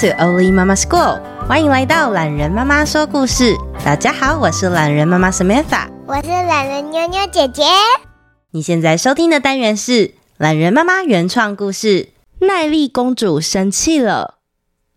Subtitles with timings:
[0.00, 3.54] To Oli Mama School，欢迎来到懒人妈妈说故事。
[3.84, 7.64] 大家好，我是懒人妈妈 Samantha，我是懒人妞妞姐姐。
[8.52, 12.08] 你现在收听的单元是懒人妈妈原创故事
[12.46, 14.36] 《耐力公主生气了》，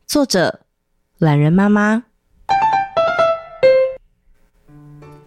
[0.09, 0.61] 作者
[1.17, 2.03] 懒人妈妈。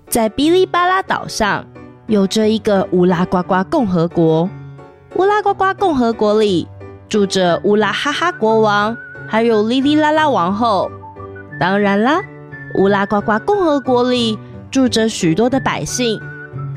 [0.09, 1.67] 在哔哩巴拉岛上，
[2.07, 4.49] 有着一个乌拉呱呱共和国。
[5.17, 6.67] 乌拉呱呱共和国里
[7.11, 8.97] 住着乌拉哈哈国王，
[9.29, 10.91] 还有哩哩啦啦王后。
[11.59, 12.21] 当然啦，
[12.79, 14.39] 乌拉呱呱共和国里
[14.71, 16.21] 住着许多的百姓，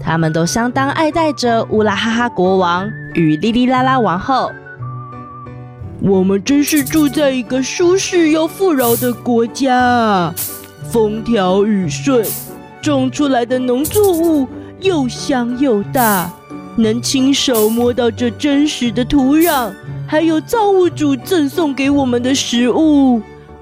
[0.01, 4.51] 他们都相当爱戴着乌拉哈哈国王与哩哩啦啦王后。
[6.01, 10.33] 我们真是住在一个舒适又富饶的国家啊，
[10.89, 12.25] 风调雨顺。
[12.81, 14.47] 种出来的农作物
[14.79, 16.31] 又香又大，
[16.79, 19.71] 能亲手摸到这真实的土壤，
[20.07, 23.21] 还有造物主赠送给我们的食物。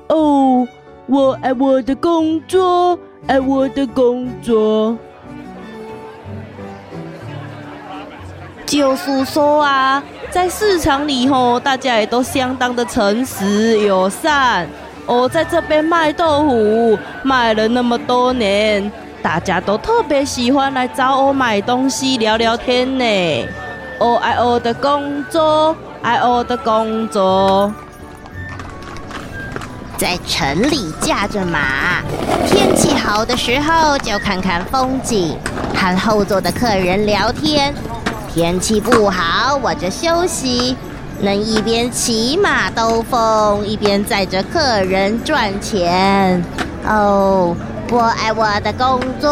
[0.10, 0.68] 哦，
[1.08, 4.96] 我爱我的工作，爱我的工作。
[8.68, 14.68] 就是说啊，在市场里吼，大家也都相当的诚实友善。
[15.08, 18.92] 哦，在这边卖豆腐，卖了那么多年。
[19.28, 23.50] 大家都特别喜欢来找我买东西、聊聊天呢。
[24.00, 27.70] 我爱我的工作，爱我的工作。
[29.98, 32.02] 在城里驾着马，
[32.48, 35.38] 天气好的时候就看看风景，
[35.76, 37.74] 和后座的客人聊天；
[38.34, 40.78] 天气不好，我就休息，
[41.20, 46.42] 能一边骑马兜风，一边载着客人赚钱。
[46.86, 47.54] 哦。
[47.90, 49.32] 我爱我的工作，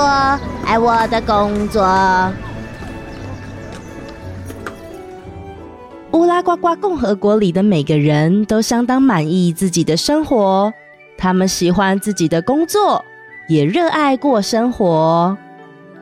[0.66, 1.84] 爱我的工作。
[6.12, 10.72] 乌拉呱呱共和国里的每个人都相当满意自己的生活，
[11.18, 13.03] 他们喜欢自己的工作，
[13.50, 15.38] 也热爱过生活。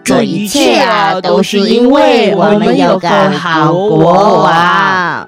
[0.04, 5.28] 这一切啊，都是因为我们有个好国王。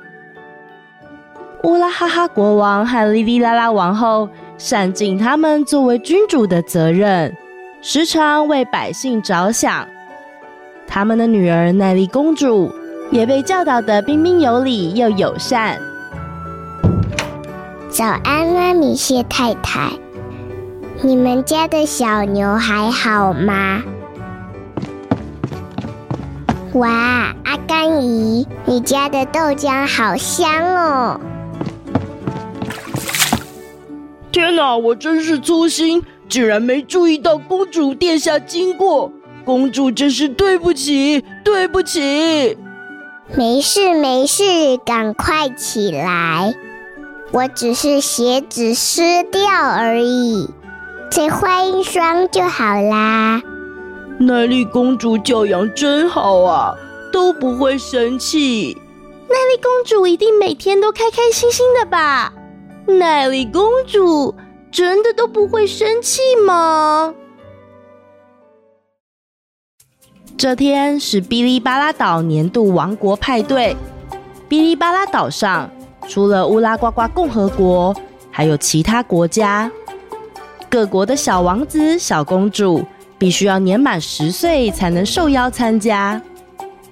[1.64, 4.30] 乌拉哈哈国王和哩哩啦啦王后。
[4.58, 7.36] 善尽他们作为君主的责任，
[7.82, 9.88] 时常为百姓着想。
[10.88, 12.72] 他们的女儿奈莉公主
[13.12, 15.78] 也被教导得彬彬有礼又友善。
[17.90, 19.90] 早安啊，米谢太太，
[21.02, 23.82] 你们家的小牛还好吗？
[26.74, 26.90] 哇，
[27.44, 31.20] 阿甘姨，你家的豆浆好香哦！
[34.36, 39.10] 天哪，我真是粗心，竟然没注意到公主殿下经过。
[39.46, 42.58] 公主真是对不起，对不起。
[43.34, 44.44] 没事没事，
[44.86, 46.54] 赶快起来。
[47.32, 50.50] 我只是鞋子湿掉而已，
[51.10, 53.42] 再换一双就好啦。
[54.20, 56.76] 奈丽公主教养真好啊，
[57.10, 58.76] 都不会生气。
[59.30, 62.34] 奈丽公主一定每天都开开心心的吧？
[62.88, 64.34] 奈莉公主
[64.72, 67.14] 真的都不会生气吗？
[70.38, 73.76] 这天是哔哩巴拉岛年度王国派对。
[74.48, 75.70] 哔哩巴拉岛上
[76.08, 77.96] 除了乌拉呱呱共和国，
[78.30, 79.72] 还有其他国家。
[80.70, 82.86] 各国的小王子、小公主
[83.18, 86.22] 必须要年满十岁才能受邀参加。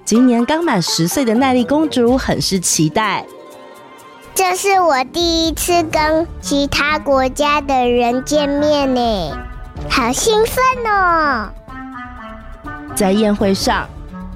[0.04, 3.26] 今年刚满十岁的奈莉公主很是期待。
[4.36, 9.32] 这是我第一次跟其他国家的人见面呢，
[9.88, 11.50] 好兴奋哦！
[12.96, 13.88] 在宴会上，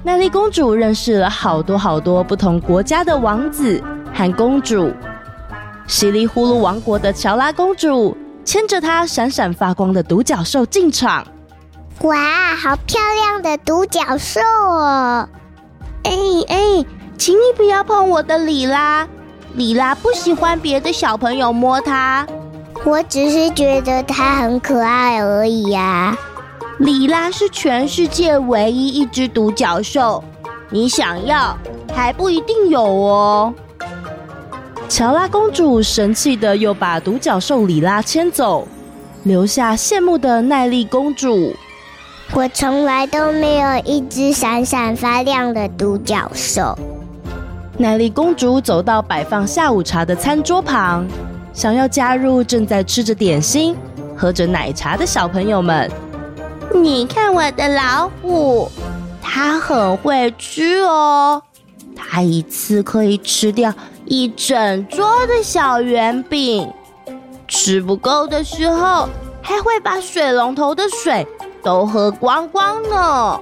[0.04, 3.82] 奈丽公主认识了好多好多不同国家的王子
[4.14, 4.92] 和公主。
[5.88, 11.26] 唏哩呼噜王国的乔拉公主牵着她闪闪发光的独角兽进场。
[12.02, 15.28] 哇，好漂亮的独角兽哦！
[16.04, 16.12] 哎
[16.46, 16.84] 哎，
[17.16, 19.08] 请你不要碰我的里拉。
[19.54, 22.26] 里拉不喜欢别的小朋友摸它，
[22.84, 26.18] 我只是觉得它很可爱而已呀、啊。
[26.78, 30.22] 里拉是全世界唯一一只独角兽，
[30.70, 31.56] 你想要
[31.92, 33.52] 还不一定有哦。
[34.88, 38.68] 乔拉公主神气的又把独角兽里拉牵走，
[39.24, 41.52] 留下羡慕的耐力公主。
[42.32, 46.78] 我从来都没有一只闪闪发亮的独角兽。
[47.80, 51.06] 奈莉公主走到摆放下午茶的餐桌旁，
[51.52, 53.76] 想要加入正在吃着点心、
[54.16, 55.88] 喝着奶茶的小朋友们。
[56.74, 58.68] 你看我的老虎，
[59.22, 61.40] 它很会吃哦，
[61.94, 63.72] 它一次可以吃掉
[64.06, 66.68] 一整桌的小圆饼。
[67.46, 69.08] 吃不够的时候，
[69.40, 71.24] 还会把水龙头的水
[71.62, 73.40] 都喝光光呢。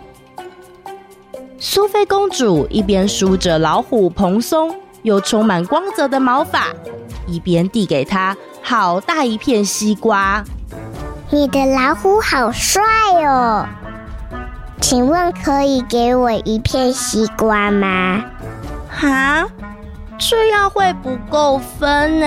[1.69, 4.73] 苏菲公主一边梳着老虎蓬松
[5.03, 6.69] 又充满光泽的毛发，
[7.27, 10.45] 一边递给他好大一片西瓜。
[11.29, 12.85] 你的老虎好帅
[13.25, 13.67] 哦！
[14.81, 18.25] 请问可以给我一片西瓜吗？
[18.89, 19.45] 哈，
[20.19, 22.27] 这样会不够分呢。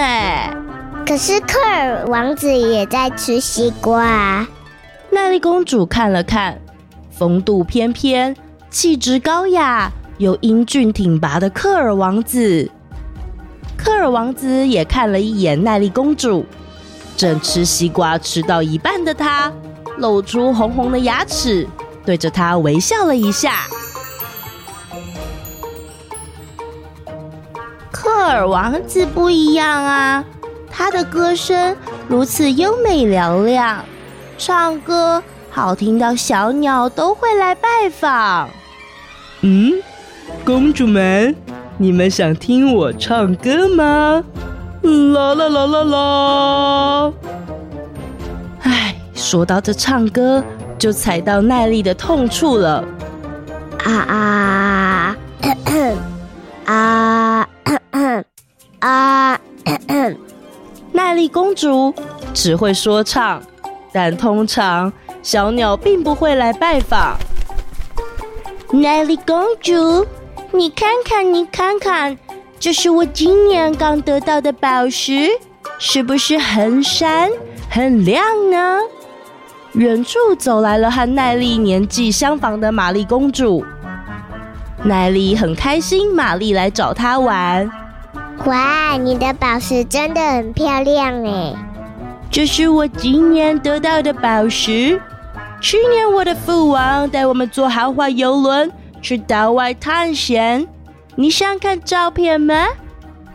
[1.08, 4.48] 可是克尔王子也在吃西瓜啊。
[5.10, 6.60] 奈丽公主看了看，
[7.10, 8.36] 风度翩翩、
[8.72, 12.70] 气质高雅又英俊挺拔的克尔王子。
[13.76, 16.46] 克尔王子也看了一眼奈莉公主，
[17.18, 19.52] 正吃西瓜吃到一半的她，
[19.98, 21.68] 露出红红的牙齿，
[22.06, 23.64] 对着她微笑了一下。
[27.92, 30.24] 克尔王子不一样啊。
[30.72, 31.76] 他的歌声
[32.08, 33.84] 如此优美嘹亮，
[34.38, 38.48] 唱歌好听到小鸟都会来拜访。
[39.42, 39.72] 嗯，
[40.44, 41.34] 公主们，
[41.78, 44.24] 你们想听我唱歌吗？
[44.82, 47.14] 啦啦啦啦啦！
[48.64, 50.44] 哎，说到这唱歌，
[50.78, 52.84] 就踩到奈莉的痛处了。
[53.86, 55.18] 啊啊！
[55.42, 55.96] 咳咳
[56.66, 57.48] 啊
[58.80, 60.16] 啊咳咳！
[60.92, 61.94] 奈莉公主
[62.34, 63.42] 只会说唱，
[63.94, 67.18] 但通常小鸟并不会来拜访。
[68.72, 70.06] 奈莉公主，
[70.52, 72.16] 你看看，你看看，
[72.60, 75.28] 这是我今年刚得到的宝石，
[75.80, 77.32] 是不是很闪
[77.68, 78.78] 很亮呢？
[79.74, 83.66] 远处走来了和奈莉年纪相仿的玛丽公主，
[84.84, 87.70] 奈莉很开心，玛丽来找她玩。
[88.46, 91.56] 哇，你的宝石真的很漂亮哎！
[92.30, 95.02] 这是我今年得到的宝石。
[95.62, 98.72] 去年我的父王带我们坐豪华游轮
[99.02, 100.66] 去岛外探险，
[101.16, 102.68] 你想看照片吗？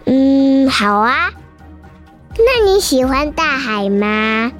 [0.06, 1.30] 嗯，好啊。
[2.36, 4.50] 那你喜欢大海吗？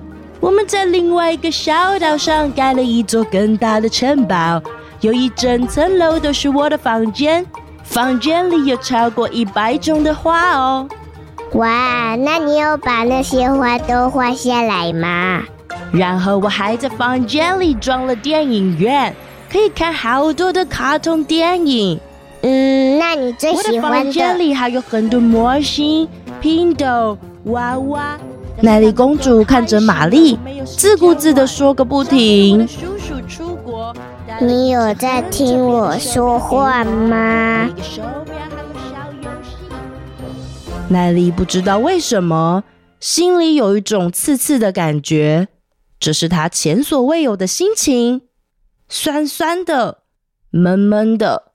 [0.40, 4.62] 我们在另外一个小岛上盖了一座更大的城堡，
[5.00, 7.44] 有一整层楼都是我的房间。
[7.82, 10.88] 房间里有超过一百种的花哦！
[11.52, 15.42] 哇，那你有把那些花都画下来吗？
[15.94, 19.14] 然后我还在房间里装了电影院，
[19.50, 21.98] 可以看好多的卡通电影。
[22.42, 23.76] 嗯，那你最喜欢的？
[23.78, 26.08] 我的房间里还有很多模型、
[26.40, 28.18] 拼豆、娃娃。
[28.60, 32.68] 奈莉公主看着玛丽，自顾自的说个不停。
[34.40, 37.68] 你有在听我说话吗？
[40.88, 42.62] 奈莉不知道为什么，
[43.00, 45.48] 心里有一种刺刺的感觉，
[46.04, 48.28] 这是他前所未有的心情，
[48.90, 50.02] 酸酸的，
[50.50, 51.52] 闷闷的。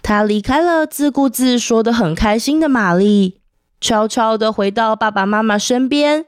[0.00, 3.40] 他离开了自顾自说得很开心的玛丽，
[3.80, 6.26] 悄悄地回到爸爸妈妈身边，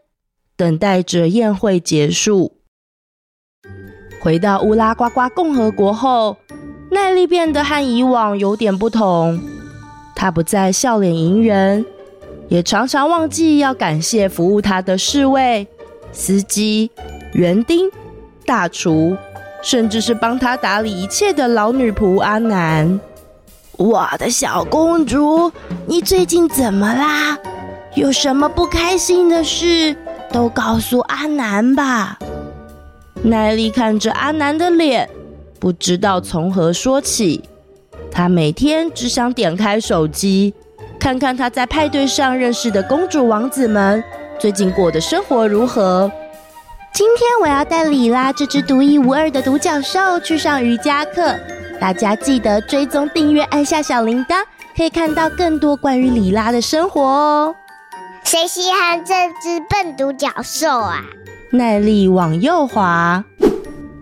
[0.56, 2.58] 等待着宴会结束。
[4.20, 6.36] 回到乌拉呱呱共和国后，
[6.90, 9.40] 奈莉变得和以往有点不同。
[10.16, 11.86] 他不再笑脸迎人，
[12.48, 15.64] 也常常忘记要感谢服务他的侍卫、
[16.10, 16.90] 司机、
[17.32, 17.90] 园丁、
[18.44, 19.16] 大厨，
[19.62, 23.00] 甚至是帮他打理一切的老女仆阿南。
[23.78, 25.50] 我的小公主，
[25.86, 27.38] 你最近怎么啦？
[27.94, 29.96] 有什么不开心的事，
[30.30, 32.18] 都告诉阿南吧。
[33.22, 35.08] 奈莉看着阿南的脸，
[35.58, 37.42] 不知道从何说起。
[38.10, 40.52] 他每天只想点开手机，
[40.98, 44.04] 看看他在派对上认识的公主王子们
[44.38, 46.10] 最近过的生活如何。
[46.94, 51.34] 今天我要带里拉这只独一无二的独角兽去上瑜伽课，
[51.80, 54.44] 大家记得追踪订阅，按下小铃铛，
[54.76, 57.54] 可以看到更多关于里拉的生活哦。
[58.24, 61.00] 谁稀罕这只笨独角兽啊？
[61.52, 63.24] 耐力往右滑，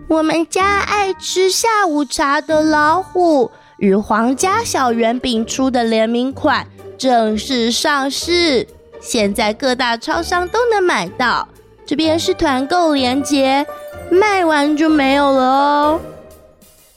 [0.09, 6.67] 我们家爱吃下午茶的老虎与皇家小圆饼出的联名款
[6.97, 8.67] 正式上市，
[8.99, 11.47] 现在各大超商都能买到。
[11.91, 13.65] 这边是团购链接，
[14.09, 15.99] 卖完就没有了哦。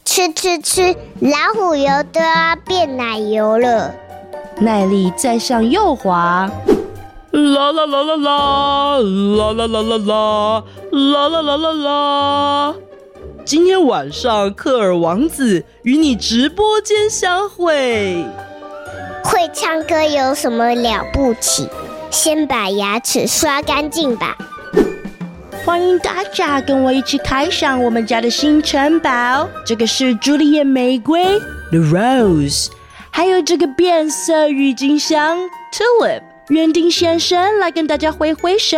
[0.04, 3.92] 吃吃吃，老虎油都要变奶油了。
[4.60, 6.48] 耐力再向右滑。
[7.32, 12.74] 啦啦啦啦啦，啦啦啦啦啦，啦啦啦啦啦。
[13.44, 18.24] 今天晚上，克尔王子与你直播间相会。
[19.24, 21.68] 会唱歌有什么了不起？
[22.12, 24.36] 先把牙齿刷干净吧。
[25.64, 29.48] 欢迎大家跟我一起开箱我们家的新城堡。
[29.64, 31.38] 这个是朱丽叶玫瑰
[31.70, 32.68] ，The Rose，
[33.10, 35.38] 还有这个变色郁金香
[35.72, 36.20] ，Tulip。
[36.48, 38.76] 园丁先生来跟大家挥挥手。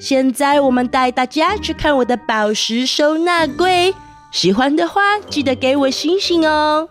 [0.00, 3.94] 现在我们带大家去看我的宝石收纳柜。
[4.32, 6.88] 喜欢的话，记得给我星星哦。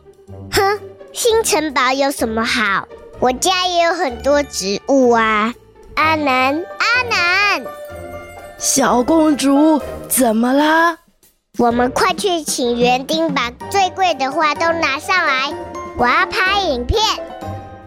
[0.54, 0.80] 哼，
[1.12, 2.88] 新城堡有什么好？
[3.20, 5.54] 我家也有很多植物啊。
[5.96, 7.66] 阿南，阿南。
[8.58, 10.98] 小公主，怎么啦？
[11.58, 15.54] 我们快去请园丁把最贵的花都拿上来，
[15.98, 17.00] 我要拍影片。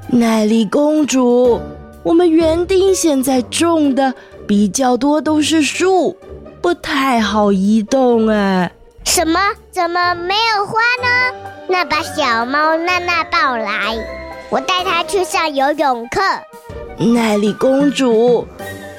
[0.08, 1.60] 奈莉公主，
[2.02, 4.14] 我们园丁现在种的
[4.46, 6.16] 比较多都是树，
[6.60, 8.70] 不太好移动哎。
[9.04, 9.40] 什么？
[9.70, 11.36] 怎么没有花呢？
[11.68, 13.98] 那把小猫娜娜抱来，
[14.50, 16.20] 我带它去上游泳课。
[16.98, 18.46] 奈莉公主。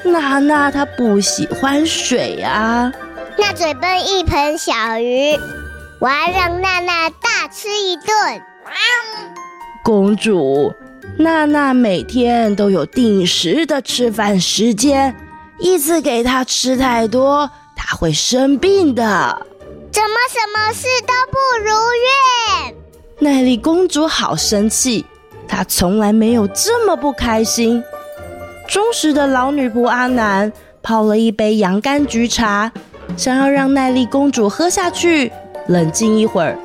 [0.03, 2.91] 娜娜她不喜欢水啊，
[3.37, 5.37] 那嘴笨一盆小鱼，
[5.99, 8.07] 我要让娜娜大吃一顿。
[9.83, 10.73] 公主，
[11.17, 15.15] 娜娜每天都有定时的吃饭时间，
[15.59, 19.45] 一次给她吃太多，她会生病的。
[19.91, 21.71] 怎么什么事都不如
[22.67, 22.75] 愿？
[23.19, 25.05] 奈莉公主好生气，
[25.47, 27.83] 她从来没有这么不开心。
[28.67, 30.51] 忠实的老女仆阿南
[30.83, 32.71] 泡了一杯洋甘菊茶，
[33.15, 35.31] 想要让奈丽公主喝下去，
[35.67, 36.57] 冷静一会儿。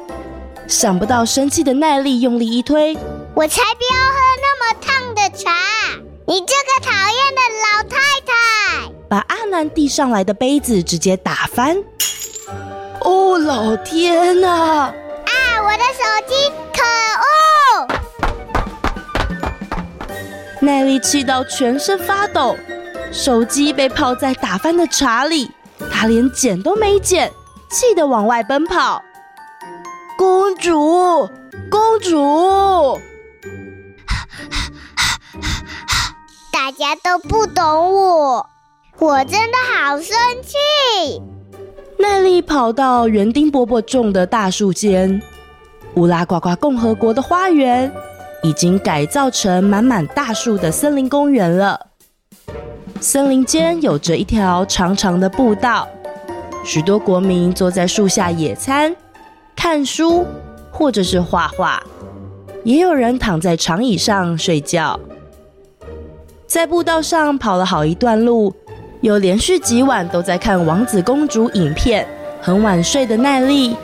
[0.66, 2.96] 想不到生气的奈丽用力一推，
[3.34, 5.50] 我才不要喝那么烫的茶！
[6.26, 8.92] 你这个讨厌的老太太！
[9.08, 11.76] 把阿南递上来的杯子直接打翻。
[13.00, 14.48] 哦，老天呐！
[14.48, 14.92] 啊，
[15.62, 16.34] 我的手机！
[16.72, 17.26] 可恶！
[20.62, 22.56] 奈莉气到全身发抖，
[23.10, 25.50] 手机被泡在打翻的茶里，
[25.90, 27.28] 她连捡都没捡，
[27.68, 29.02] 气得往外奔跑。
[30.16, 31.28] 公主，
[31.68, 32.96] 公主！
[36.52, 38.46] 大家都不懂我，
[39.00, 41.20] 我真的好生气。
[41.98, 45.20] 奈利跑到园丁伯伯种的大树间，
[45.94, 47.92] 乌拉呱呱共和国的花园。
[48.42, 51.88] 已经改造成满满大树的森林公园了。
[53.00, 55.88] 森林间有着一条长长的步道，
[56.64, 58.94] 许多国民坐在树下野餐、
[59.56, 60.24] 看书，
[60.70, 61.82] 或者是画画。
[62.64, 64.98] 也有人躺在长椅上睡觉。
[66.46, 68.54] 在步道上跑了好一段路，
[69.00, 72.06] 有连续几晚都在看王子公主影片，
[72.40, 73.76] 很晚睡的奈莉，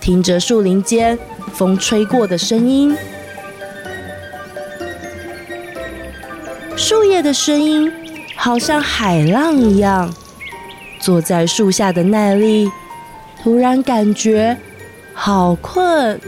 [0.00, 1.18] 听着树林间
[1.52, 2.94] 风吹过的声音。
[7.22, 7.92] 的声音
[8.36, 10.12] 好像海浪一样。
[11.00, 12.70] 坐在树下的奈莉
[13.42, 14.56] 突然感觉
[15.14, 16.20] 好困，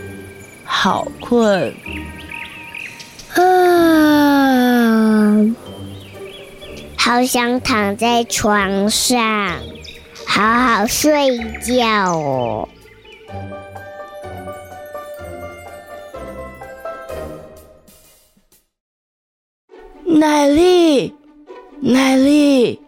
[0.65, 1.75] 好困。
[3.35, 3.43] 啊，
[6.97, 9.59] 好想躺在床上，
[10.27, 12.69] 好好睡觉哦。
[20.21, 21.15] 奈莉，
[21.81, 22.79] 奈莉，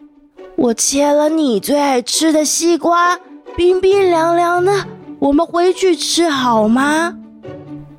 [0.55, 3.17] 我切了你最爱吃的西瓜，
[3.55, 4.85] 冰冰凉凉的，
[5.17, 7.17] 我们回去吃好吗？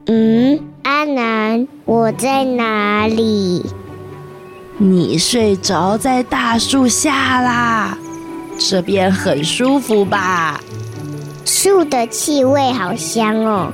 [0.07, 3.67] 嗯，阿南，我在哪里？
[4.77, 7.99] 你睡着在大树下啦，
[8.57, 10.61] 这边很舒服吧？
[11.45, 13.73] 树的气味好香哦。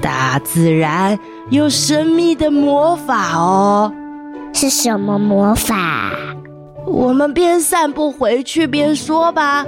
[0.00, 1.16] 大自然
[1.50, 3.92] 有神秘的魔法哦。
[4.62, 6.12] 是什么魔法？
[6.86, 9.66] 我们边散步回去边说吧。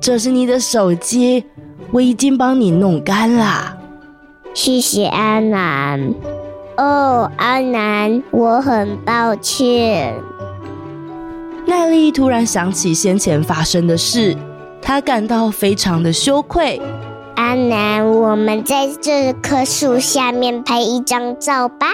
[0.00, 1.44] 这是你的手机，
[1.90, 3.76] 我已经帮你弄干了。
[4.54, 6.14] 谢谢阿南。
[6.76, 10.14] 哦，阿南，我很抱歉。
[11.66, 14.36] 奈莉突然想起先前发生的事，
[14.80, 16.80] 她感到非常的羞愧。
[17.34, 21.86] 阿南，我们在这棵树下面拍一张照吧。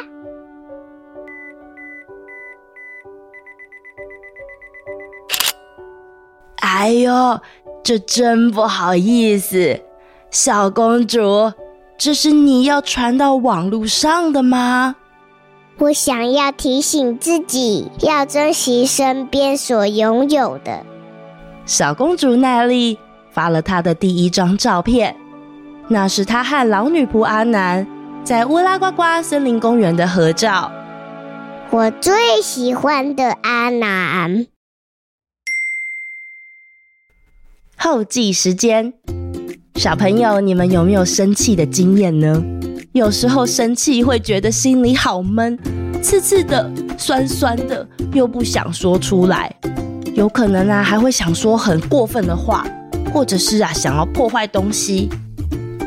[6.81, 7.39] 哎呦，
[7.83, 9.79] 这真不好意思，
[10.31, 11.53] 小公主，
[11.99, 14.97] 这是你要传到网络上的吗？
[15.77, 20.81] 我想要提醒自己，要珍惜身边所拥有的。
[21.67, 22.99] 小公主奈莉
[23.31, 25.15] 发了她的第一张照片，
[25.89, 27.87] 那是她和老女仆阿南
[28.25, 30.73] 在乌拉呱呱森林公园的合照。
[31.69, 34.47] 我最喜欢的阿南。
[37.83, 38.93] 后记时间，
[39.77, 42.45] 小朋友，你们有没有生气的经验呢？
[42.93, 45.59] 有时候生气会觉得心里好闷，
[46.03, 49.51] 刺刺的、酸酸的，又不想说出来。
[50.13, 52.67] 有可能啊，还会想说很过分的话，
[53.15, 55.09] 或者是啊，想要破坏东西。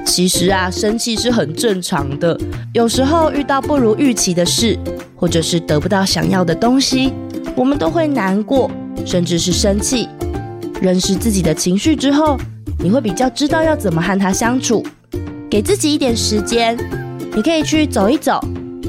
[0.04, 2.36] 其实啊，生气是很正常的。
[2.74, 4.76] 有时候遇到不如预期的事，
[5.16, 7.14] 或者是得不到想要的东西，
[7.56, 8.72] 我们都会难过，
[9.06, 10.10] 甚至是生气。
[10.84, 12.38] 认识自己的情绪之后，
[12.78, 14.86] 你会比较知道要怎么和他相处。
[15.50, 16.78] 给自己一点时间，
[17.34, 18.38] 你可以去走一走，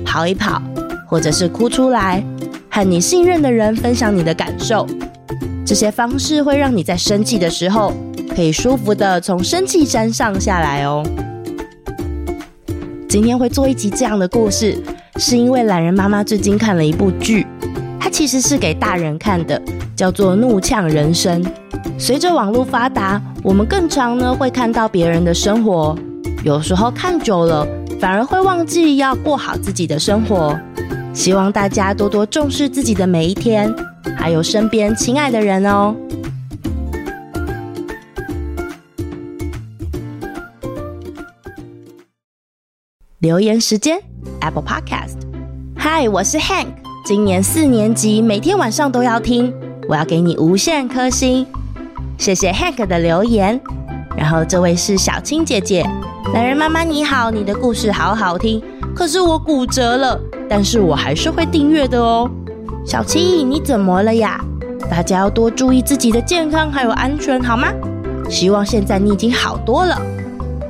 [0.05, 0.61] 跑一跑，
[1.07, 2.21] 或者是哭出来，
[2.69, 4.85] 和你信任的人分享你的感受。
[5.65, 7.93] 这些方式会让你在生气的时候，
[8.35, 11.07] 可以舒服的从生气山上下来哦。
[13.09, 14.77] 今天会做一集这样的故事，
[15.19, 17.47] 是因为懒人妈妈最近看了一部剧，
[18.15, 19.61] 其实是给大人看的，
[19.97, 21.43] 叫做《怒呛人生》。
[21.99, 25.99] 随着网络发达，我们更常呢会看到别人的生活，
[26.45, 27.67] 有时候看久了，
[27.99, 30.57] 反而会忘记要过好自己的生活。
[31.13, 33.75] 希望大家多多重视自己的每一天，
[34.17, 35.97] 还有身边亲爱的人哦。
[43.19, 43.99] 留言时间
[44.41, 45.17] ，Apple Podcast。
[45.77, 46.69] Hi，我是 Hank，
[47.05, 49.53] 今年四年级，每天晚上都要听，
[49.87, 51.47] 我要给你无限颗星。
[52.17, 53.61] 谢谢 Hank 的留言，
[54.17, 55.87] 然后这位是小青姐姐，
[56.33, 58.63] 榄仁妈妈你好，你的故事好好听，
[58.97, 60.19] 可是我骨折了，
[60.49, 62.31] 但是我还是会订阅的哦。
[62.87, 64.43] 小青你怎么了呀？
[64.91, 67.69] 大家要多注意自己的健康还有安全好吗？
[68.31, 70.01] 希望现在你已经好多了。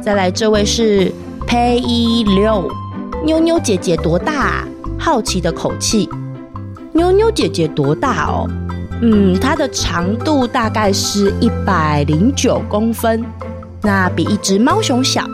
[0.03, 1.13] 再来这位是
[1.47, 2.69] 裴一六，
[3.25, 4.69] 妞妞姐姐多大啊？
[4.99, 6.09] 好奇的口气，
[6.95, 8.49] 妞妞姐姐多大哦？
[9.03, 13.25] 嗯，它的长度大概是一百零九公分，
[13.83, 15.25] 那比一只猫熊小，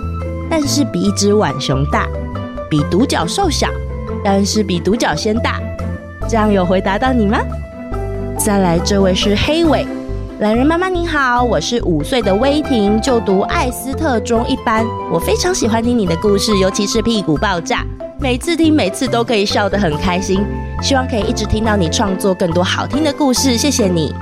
[0.48, 2.06] 但是比一只浣熊大，
[2.70, 3.68] 比独角兽小，
[4.24, 5.60] 但是比独角仙大。
[6.26, 7.38] 这样有回答到你吗？
[8.38, 9.86] 再来，这位是黑尾，
[10.38, 17.84] 懒人妈妈您好，我是五岁的威霆，就读艾斯特中一班，我非常喜欢听你的故事，尤其是屁股爆炸。
[18.22, 20.44] 每次听，每次都可以笑得很开心。
[20.82, 24.14] 希望可以一直听到你创作更多好听的故事，谢谢你，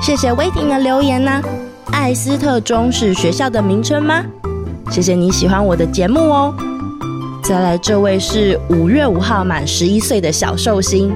[0.00, 1.42] 谢谢威霆的留言呢、
[1.92, 4.24] 艾斯特中是学校的名称吗？
[4.90, 6.54] 谢谢你喜欢我的节目哦。
[7.44, 11.12] 再来，这位是五月五号满十一岁的小寿星。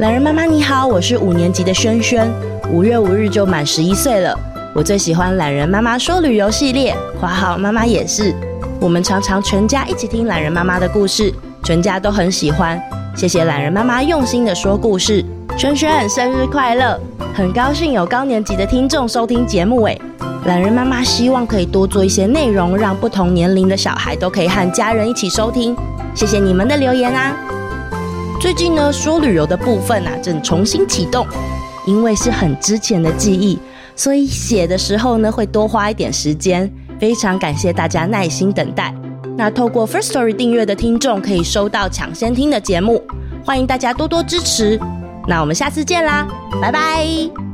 [0.00, 2.28] 懒人妈妈你好，我是五年级的轩轩，
[2.72, 4.36] 五月五日就满十一岁了。
[4.74, 8.34] 我最喜欢懒人妈妈说旅游系列，花好妈妈也是。
[8.80, 11.32] 我们常常全家一起听懒人妈妈的故事。
[11.64, 12.80] 全家都很喜欢，
[13.14, 15.24] 谢谢懒人妈妈用心的说故事。
[15.56, 16.98] 萱萱生日快乐！
[17.32, 20.00] 很高兴有高年级的听众收听节目诶。
[20.44, 25.76] 懒人妈妈希望可以多做一些内容，让不同年龄的小孩都可以和家人一起收听。
[26.16, 27.32] 谢谢你们的留言啊！
[28.40, 31.24] 最近呢，说旅游的部分啊，正重新启动，
[31.86, 33.56] 因为是很之前的记忆，
[33.94, 36.68] 所以写的时候呢，会多花一点时间。
[36.98, 38.94] 非常感谢大家耐心等待。
[39.36, 43.02] 那透过 First Story 订阅的听众可以收到抢先听的节目，
[43.44, 44.78] 欢迎大家多多支持。
[45.26, 46.26] 那我们下次见啦，
[46.60, 47.51] 拜拜。